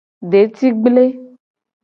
Detigble. 0.35 1.05